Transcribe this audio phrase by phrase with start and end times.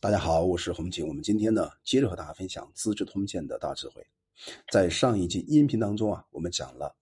[0.00, 1.04] 大家好，我是洪景。
[1.08, 3.94] 我们今天呢，接着和大家分享《资治通鉴》的大智慧。
[4.70, 6.94] 在上一集音频当中啊，我们讲了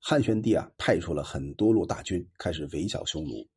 [0.00, 3.48] 汉宣帝啊派出了很多路大军开始围剿匈奴。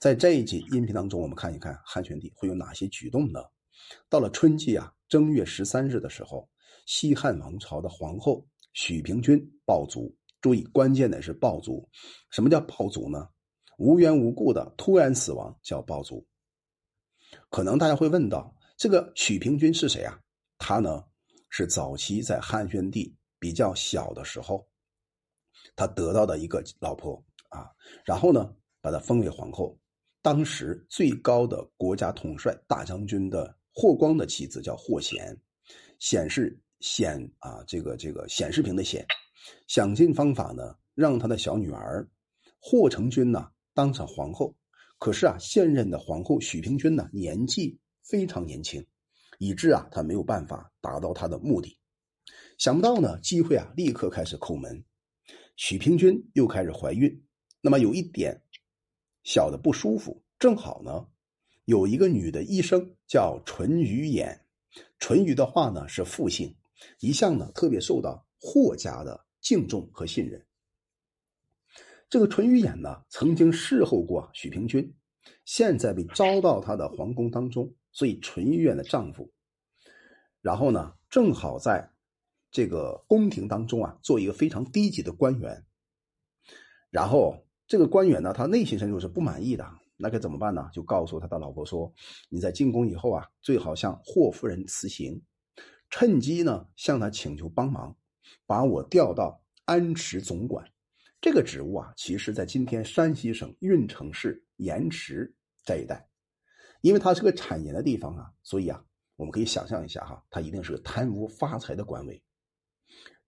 [0.00, 3.42] 在这一集音频当中，我们看一看汉宣帝会有哪些举动呢？
[4.08, 6.48] 到了春季啊，正月十三日的时候，
[6.86, 10.10] 西汉王朝的皇后许平君暴卒。
[10.40, 11.86] 注意，关键的是暴卒。
[12.30, 13.28] 什么叫暴卒呢？
[13.76, 16.26] 无缘无故的突然死亡叫暴卒。
[17.50, 20.18] 可能大家会问到，这个许平君是谁啊？
[20.58, 21.04] 他呢
[21.48, 24.68] 是早期在汉宣帝比较小的时候，
[25.76, 27.70] 他得到的一个老婆啊，
[28.04, 29.78] 然后呢把他封为皇后。
[30.20, 35.40] 当时最高的国家统帅大将军的霍光的妻子叫霍显，
[36.00, 39.06] 显是显啊，这个这个显示屏的显，
[39.68, 42.06] 想尽方法呢让他的小女儿
[42.60, 44.54] 霍成君呢当上皇后。
[44.98, 48.84] 可是啊，现任的皇后许平君呢，年纪非常年轻，
[49.38, 51.78] 以致啊，他没有办法达到他的目的。
[52.58, 54.84] 想不到呢，机会啊，立刻开始叩门。
[55.56, 57.24] 许平君又开始怀孕，
[57.60, 58.42] 那么有一点
[59.22, 61.06] 小的不舒服，正好呢，
[61.64, 64.40] 有一个女的医生叫淳于衍。
[64.98, 66.56] 淳于的话呢是复姓，
[66.98, 70.44] 一向呢特别受到霍家的敬重和信任。
[72.10, 74.94] 这个淳于衍呢，曾经侍候过许平君，
[75.44, 79.30] 现在被招到他的皇宫当中，所以淳于衍的丈夫，
[80.40, 81.92] 然后呢，正好在
[82.50, 85.66] 这个宫廷当中啊，做一个非常低级的官员。
[86.90, 90.70] 然后这个官员呢，他内心深处是不满意的，那该怎么办呢？
[90.72, 91.92] 就告诉他的老婆说
[92.30, 95.20] ：“你在进宫以后啊，最好向霍夫人辞行，
[95.90, 97.94] 趁机呢向他请求帮忙，
[98.46, 100.64] 把我调到安池总管。”
[101.20, 106.08] 这个职务啊，其实，在今天山西省运城市盐池这一带，
[106.80, 108.84] 因为它是个产盐的地方啊，所以啊，
[109.16, 112.22] 我们可以想象一下哈，它一定是个贪污发财的官位。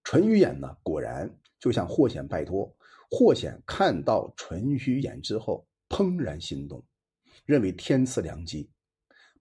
[0.05, 2.73] 淳于衍呢，果然就向霍显拜托，
[3.11, 6.83] 霍显看到淳于衍之后，怦然心动，
[7.45, 8.71] 认为天赐良机，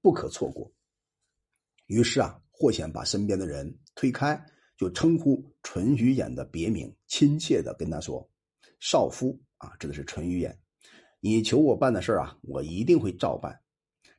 [0.01, 0.71] 不可错过。
[1.85, 4.43] 于是啊，霍显把身边的人推开，
[4.75, 8.27] 就称呼淳于衍的别名，亲切的跟他说。
[8.79, 10.55] 少夫啊，指的是淳于衍。
[11.19, 13.59] 你求我办的事啊，我一定会照办。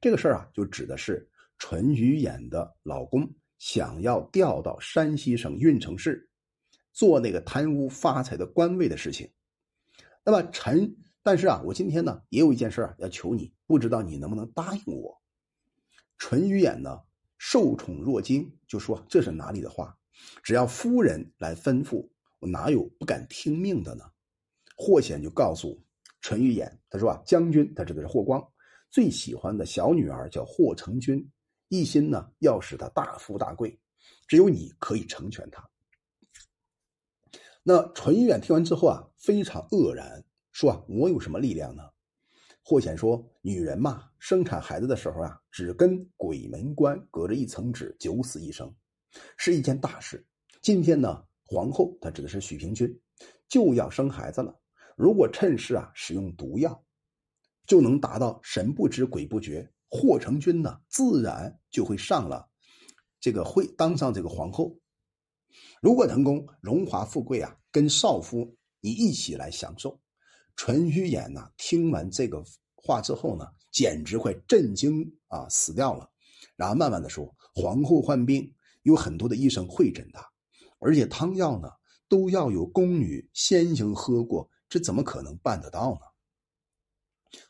[0.00, 1.28] 这个事儿啊，就指的是
[1.59, 6.28] 淳于衍的老公想要调到山西省运城市
[6.93, 9.31] 做那个贪污发财的官位的事情。
[10.25, 15.21] 那么陈，但是啊，我今天呢也有一件事啊要求你，不知道你能不能答应我？
[16.19, 17.00] 淳于衍呢
[17.38, 19.97] 受宠若惊，就说这是哪里的话？
[20.42, 22.06] 只要夫人来吩咐，
[22.41, 24.04] 我哪有不敢听命的呢？
[24.82, 25.78] 霍显就告诉
[26.22, 28.42] 淳于衍，他说啊，将军，他指的是霍光，
[28.91, 31.30] 最喜欢的小女儿叫霍成君，
[31.68, 33.78] 一心呢要使她大富大贵，
[34.26, 35.62] 只有你可以成全她。
[37.62, 41.82] 那淳于衍听完之后啊，非常愕然，说啊，我有什么力量呢？
[42.64, 48.74] 霍显说，女人嘛，生产孩子的时候啊，只跟鬼门关隔着一层纸，九死一生，
[49.36, 50.26] 是一件大事。
[50.62, 52.98] 今天呢，皇后，她指的是许平君，
[53.47, 54.58] 就要生孩子了。
[55.00, 56.84] 如果趁势啊使用毒药，
[57.66, 59.66] 就能达到神不知鬼不觉。
[59.88, 62.46] 霍成君呢，自然就会上了
[63.18, 64.78] 这个会当上这个皇后。
[65.80, 69.98] 如果成功，荣华富贵啊，跟少夫你一起来享受。
[70.54, 72.44] 淳于衍呢，听完这个
[72.74, 76.10] 话之后呢，简直快震惊啊，死掉了。
[76.56, 80.22] 然后慢慢的说，皇后患病，有很多的医生会诊她，
[80.78, 81.70] 而且汤药呢，
[82.06, 84.46] 都要有宫女先行喝过。
[84.70, 86.00] 这怎么可能办得到呢？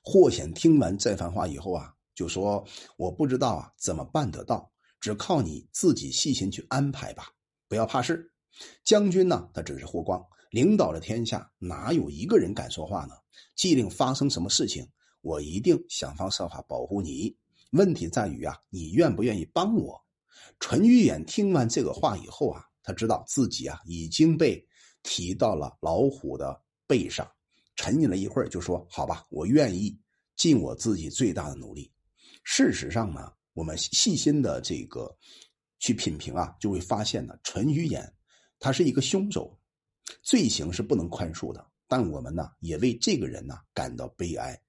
[0.02, 2.66] 霍显听完这番话以后啊，就说
[2.96, 4.72] ：“我不知道啊，怎么办得到？
[5.00, 7.28] 只靠你自己细心去安排吧，
[7.68, 8.32] 不要怕事。
[8.84, 13.14] 将军呢，他只是霍光，领导了天下，哪有一个人敢说话呢？
[13.54, 14.86] 既令发生什么事情，
[15.20, 17.36] 我一定想方设法保护你。
[17.72, 20.02] 问题在于啊，你愿不愿意帮我？”
[20.58, 24.66] 淳于衍听完这个话以后啊，他知道自己啊已经被
[25.02, 26.62] 提到了老虎的。
[26.90, 27.30] 背上
[27.76, 29.96] 沉吟了一会儿，就说：“好吧，我愿意
[30.34, 31.88] 尽我自己最大的努力。”
[32.42, 35.16] 事实上呢，我们细心的这个
[35.78, 38.10] 去品评啊，就会发现呢，淳于衍
[38.58, 39.56] 他是一个凶手，
[40.20, 41.64] 罪行是不能宽恕的。
[41.86, 44.60] 但我们呢，也为这个人呢感到悲哀。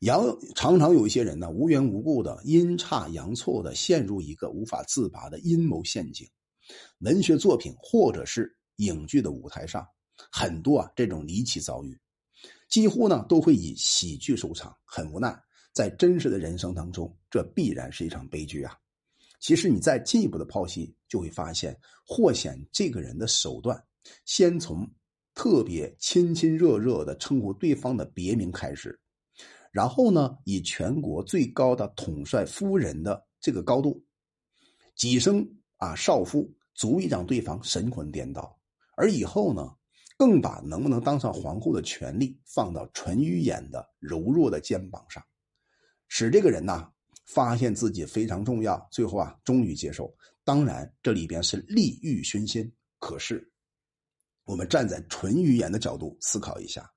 [0.00, 0.24] 阳
[0.54, 6.28] 常常有一些人呢，无缘无故的阴差阳错的陷入一个无法自拔的阴谋陷阱。
[7.00, 9.84] 文学作品或者是影剧的舞台上。
[10.30, 11.98] 很多啊，这种离奇遭遇，
[12.68, 14.76] 几乎呢都会以喜剧收场。
[14.84, 15.38] 很无奈，
[15.72, 18.76] 在真实的人生当中，这必然是一场悲剧啊！
[19.38, 23.82] 其实你再进一步的剖析，就会发现霍显这个人的手段，
[24.24, 24.88] 先从
[25.34, 28.98] 特别亲亲热热的称呼对方的别名开始，
[29.70, 34.02] 然后呢，以全国最高的统帅夫人的这个高度，
[34.94, 35.46] 几声
[35.76, 38.58] 啊少妇，足以让对方神魂颠倒，
[38.96, 39.70] 而以后呢，
[40.16, 45.24] 更把能不能当上皇后的权利放到淳于衍的柔弱的肩膀上，
[46.08, 46.90] 使这个人呐。
[47.28, 50.16] 发现自己非常重要，最后啊，终于接受。
[50.44, 52.72] 当然，这里边是利欲熏心。
[53.00, 53.50] 可是，
[54.44, 56.88] 我们站在纯语言的角度思考一下，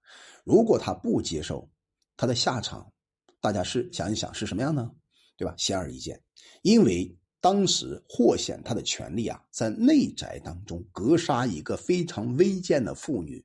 [0.43, 1.67] 如果他不接受，
[2.15, 2.93] 他的下场，
[3.41, 4.91] 大家是想一想是什么样呢？
[5.35, 5.55] 对吧？
[5.57, 6.21] 显而易见，
[6.61, 13.43] 因为当时霍显他的权力啊，在内宅当中格杀一个非常微贱的妇女，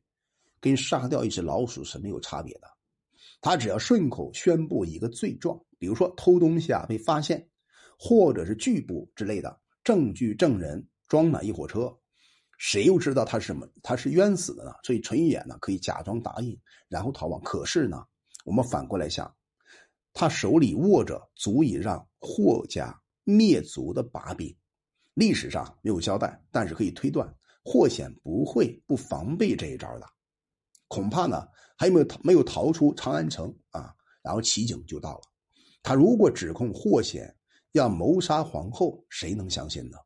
[0.60, 2.68] 跟杀掉一只老鼠是没有差别的。
[3.40, 5.60] 他只要顺口宣布一个罪状。
[5.78, 7.46] 比如说偷东西啊被发现，
[7.98, 11.94] 或者是拒捕之类的证据证人装满一火车，
[12.56, 13.68] 谁又知道他是什么？
[13.82, 14.72] 他是冤死的呢？
[14.82, 16.58] 所以陈玉眼呢可以假装答应，
[16.88, 17.38] 然后逃亡。
[17.42, 18.02] 可是呢，
[18.46, 19.30] 我们反过来想，
[20.14, 24.54] 他手里握着足以让霍家灭族的把柄，
[25.14, 27.34] 历史上没有交代，但是可以推断，
[27.64, 30.06] 霍显不会不防备这一招的。
[30.86, 33.92] 恐怕呢还没有没有逃出长安城啊？
[34.22, 35.22] 然后齐景就到了。
[35.82, 37.34] 他如果指控霍显
[37.72, 39.98] 要谋杀皇后，谁能相信呢？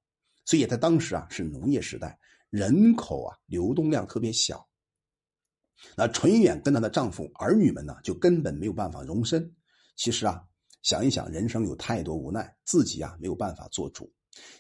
[0.45, 2.19] 所以在当时啊，是农业时代，
[2.49, 4.67] 人口啊流动量特别小。
[5.95, 9.55] 那淳于远跟她的丈夫儿女们呢，就根本没有办法容身。
[9.95, 10.43] 其实啊，
[10.83, 14.11] 想一想，人生有太多无奈，自己啊没有办法做主，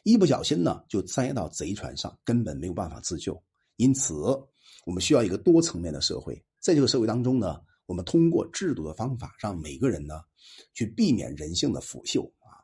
[0.02, 3.40] 一不小心呢就栽到贼船上，根本没有办法自救。
[3.76, 4.14] 因此，
[4.84, 7.60] 我们需要一个多层面的社会，在这个社会当中呢。
[7.88, 10.20] 我们通过制度的方法，让每个人呢，
[10.74, 12.60] 去避免人性的腐朽啊。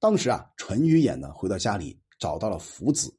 [0.00, 3.14] 当时啊，淳于衍呢回到家里，找到了福子。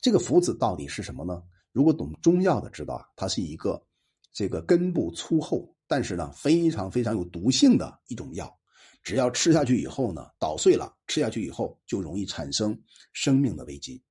[0.00, 1.42] 这个福子到底是什么呢？
[1.72, 3.84] 如果懂中药的知道啊，它是一个
[4.32, 8.56] 这个根部粗厚，但是呢非常非常有毒性的一种药。
[9.02, 12.82] 只要吃下去以后呢，捣碎了吃下去以后，就容易产生
[13.12, 14.02] 生命的危机。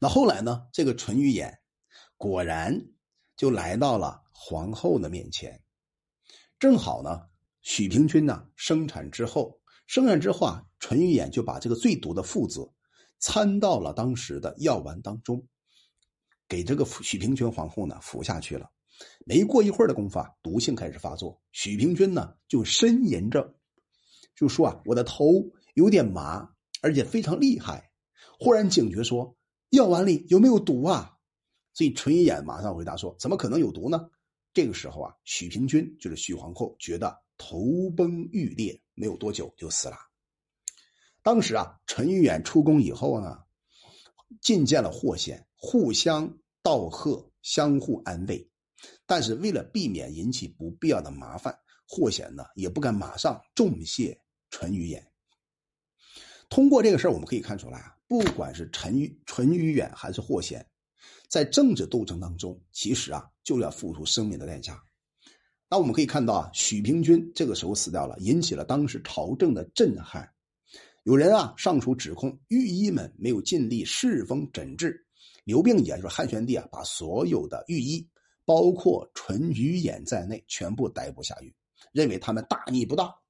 [0.00, 1.58] 那后来呢，这个淳于衍
[2.16, 2.86] 果然
[3.36, 4.22] 就来到了。
[4.36, 5.62] 皇后的面前，
[6.58, 7.28] 正好呢，
[7.62, 12.68] 许平君呢生产之后，生产之后啊，淳于衍就把这个最毒的附子
[13.20, 15.46] 掺到了当时的药丸当中，
[16.46, 18.70] 给这个许平君皇后呢服下去了。
[19.26, 23.54] 没过一会儿的功夫啊，毒性开始发作，许平君呢就呻吟着，
[24.36, 27.90] 就说啊，我的头有点麻，而且非常厉害。
[28.38, 29.36] 忽然警觉说，
[29.70, 31.16] 药丸里有没有毒啊？
[31.72, 34.10] 所以淳于衍马上回答说，怎么可能有毒呢？
[34.52, 39.96] 这个时候啊，许平君就是许皇后，觉得头崩欲裂，没有多久就死了。
[41.22, 43.38] 当时啊，陈玉远出宫以后呢，
[44.42, 48.48] 觐见了霍显，互相道贺，相互安慰。
[49.06, 54.18] 但是为了避免引起不必要的麻烦，霍显呢也不敢马上重谢
[54.50, 55.02] 淳于衍。
[56.48, 58.94] 通过这个事儿，我们可以看出来啊，不管是陈
[59.26, 60.64] 淳于远还是霍显。
[61.28, 64.80] 在政治斗争当中，其实啊就要付出生命的代价。
[65.68, 70.30] 那我们可以看到啊，许平君这个时候死掉了，引起了当时朝政的震撼。
[71.02, 75.04] 有人啊上书指控御医们没有尽力侍奉诊治，
[75.44, 78.06] 刘病已，就是汉宣帝啊，把所有的御医，
[78.44, 81.54] 包括淳于衍在内，全部逮捕下狱，
[81.92, 83.22] 认为他们大逆不道。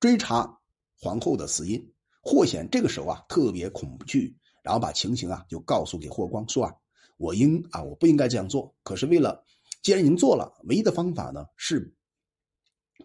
[0.00, 0.58] 追查
[0.98, 1.92] 皇后的死因，
[2.22, 4.36] 霍显这个时候啊特别恐惧。
[4.62, 6.72] 然后把情形啊就告诉给霍光说啊，
[7.16, 9.44] 我应啊我不应该这样做，可是为了
[9.82, 11.96] 既然已经做了，唯一的方法呢是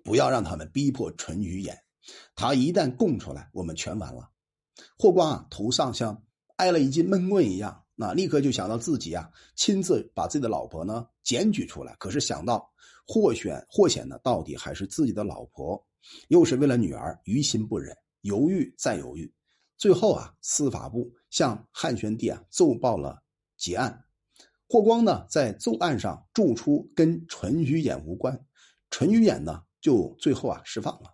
[0.04, 1.80] 不要让他们逼迫淳于衍，
[2.36, 4.30] 他一旦供出来，我们全完了。
[5.00, 6.24] 霍光啊头上像
[6.58, 12.72] 挨了一记闷棍一样，那立刻就想到自己啊亲自把自己的老婆呢检举出来，可是想到
[13.08, 15.84] 霍选霍显呢到底还是自己的老婆，
[16.28, 19.34] 又是为了女儿，于心不忍，犹豫再犹豫。
[19.78, 23.24] 最后啊，司法部向汉宣帝啊奏报了
[23.58, 24.06] 结案。
[24.70, 28.40] 霍光呢，在奏案上注出跟淳于衍无关，
[28.92, 31.10] 淳于衍呢就最后啊释放了。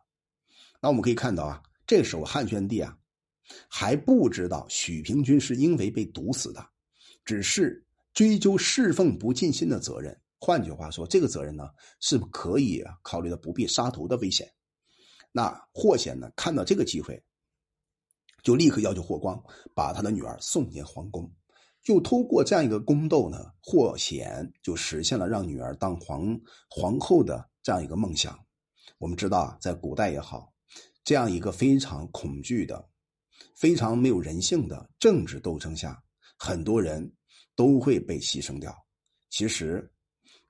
[0.81, 2.97] 那我们可以看到啊，这时候汉宣帝啊
[3.69, 6.65] 还不知道许平君是因为被毒死的，
[7.25, 10.19] 只是追究侍奉不尽心的责任。
[10.39, 14.51] 换句话说，这个责任呢是可以考虑到不必杀头的危险。
[15.31, 17.23] 那霍显呢看到这个机会。
[18.43, 19.41] 就立刻要求霍光
[19.73, 21.31] 把他的女儿送进皇宫，
[21.81, 26.37] 就通过这样一个宫斗呢，霍显就实现了让女儿当皇
[26.69, 28.37] 皇后的这样一个梦想。
[28.97, 30.51] 我们知道啊，在古代也好，
[31.05, 32.89] 这样一个非常恐惧的、
[33.55, 36.03] 非常没有人性的政治斗争下，
[36.45, 37.09] 很多人
[37.55, 38.75] 都会被牺牲掉。
[39.29, 39.89] 其实，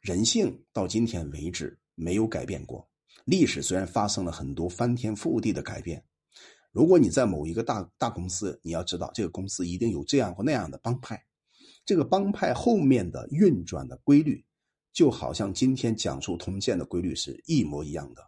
[0.01, 2.89] 人性到今天为止没有改变过。
[3.25, 6.03] 历史虽然发生了很多翻天覆地的改变，
[6.71, 11.23] 如果你在某一个大大公司，你要知道这个公司一定有这样或那样的帮派，
[11.85, 14.43] 这个帮派后面的运转的规律，
[14.93, 18.27] 就好像今天讲述通鉴的规律是一模一样的。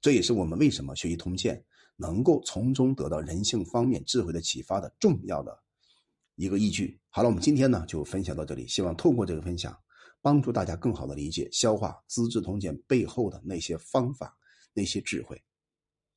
[0.00, 5.56] 这也是我们为什么学习通鉴能够从中得到人性方面智慧的启发的重要的
[6.36, 6.98] 一个依据。
[7.08, 9.76] 好了，我们今天呢就分享到这里，希望通过这个分享，
[10.20, 14.36] 帮助大家更好的理解、消化《资治通鉴》背后的那些方法、
[14.72, 15.40] 那些智慧。